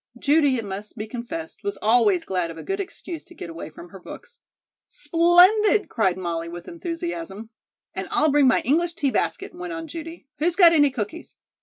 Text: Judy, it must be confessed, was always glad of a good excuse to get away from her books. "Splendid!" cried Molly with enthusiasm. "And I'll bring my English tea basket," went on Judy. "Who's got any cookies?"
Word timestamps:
Judy, 0.17 0.57
it 0.57 0.65
must 0.65 0.97
be 0.97 1.05
confessed, 1.05 1.63
was 1.63 1.77
always 1.77 2.25
glad 2.25 2.49
of 2.49 2.57
a 2.57 2.63
good 2.63 2.79
excuse 2.79 3.23
to 3.25 3.35
get 3.35 3.51
away 3.51 3.69
from 3.69 3.89
her 3.89 3.99
books. 3.99 4.39
"Splendid!" 4.87 5.89
cried 5.89 6.17
Molly 6.17 6.49
with 6.49 6.67
enthusiasm. 6.67 7.51
"And 7.93 8.07
I'll 8.09 8.31
bring 8.31 8.47
my 8.47 8.61
English 8.61 8.93
tea 8.95 9.11
basket," 9.11 9.53
went 9.53 9.73
on 9.73 9.85
Judy. 9.87 10.25
"Who's 10.39 10.55
got 10.55 10.71
any 10.71 10.89
cookies?" 10.89 11.35